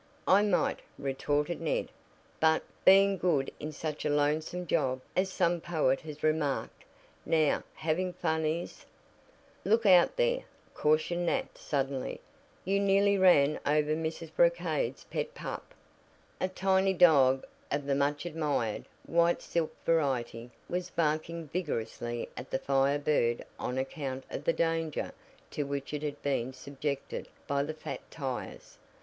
[0.27, 1.89] "I might," retorted Ned,
[2.39, 6.85] "but, being good is such a lonesome job, as some poet has remarked.
[7.23, 8.83] Now, having fun is"
[9.63, 10.41] "Look out there!"
[10.73, 12.19] cautioned Nat suddenly.
[12.65, 14.33] "You nearly ran over Mrs.
[14.33, 15.71] Brocade's pet pup."
[16.39, 22.57] A tiny dog, of the much admired, white silk variety, was barking vigorously at the
[22.57, 25.11] Fire Bird on account of the danger
[25.51, 28.79] to which it had been subjected by the fat tires.